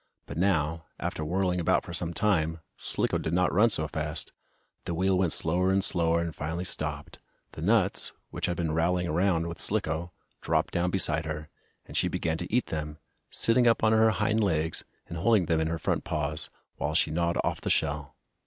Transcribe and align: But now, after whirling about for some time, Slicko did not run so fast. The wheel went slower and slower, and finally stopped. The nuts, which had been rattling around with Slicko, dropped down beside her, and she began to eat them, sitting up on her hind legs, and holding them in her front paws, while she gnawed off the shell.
But 0.25 0.35
now, 0.35 0.85
after 0.99 1.23
whirling 1.23 1.59
about 1.59 1.83
for 1.85 1.93
some 1.93 2.11
time, 2.11 2.59
Slicko 2.75 3.19
did 3.19 3.33
not 3.33 3.53
run 3.53 3.69
so 3.69 3.87
fast. 3.87 4.31
The 4.85 4.95
wheel 4.95 5.15
went 5.15 5.31
slower 5.31 5.71
and 5.71 5.83
slower, 5.83 6.21
and 6.21 6.33
finally 6.35 6.65
stopped. 6.65 7.19
The 7.51 7.61
nuts, 7.61 8.11
which 8.31 8.47
had 8.47 8.57
been 8.57 8.71
rattling 8.71 9.07
around 9.07 9.45
with 9.45 9.61
Slicko, 9.61 10.11
dropped 10.41 10.73
down 10.73 10.89
beside 10.89 11.25
her, 11.27 11.49
and 11.85 11.95
she 11.95 12.07
began 12.07 12.39
to 12.39 12.51
eat 12.51 12.65
them, 12.73 12.97
sitting 13.29 13.67
up 13.67 13.83
on 13.83 13.91
her 13.93 14.09
hind 14.09 14.43
legs, 14.43 14.83
and 15.07 15.19
holding 15.19 15.45
them 15.45 15.59
in 15.61 15.67
her 15.67 15.77
front 15.77 16.03
paws, 16.03 16.49
while 16.77 16.95
she 16.95 17.11
gnawed 17.11 17.37
off 17.43 17.61
the 17.61 17.69
shell. 17.69 18.15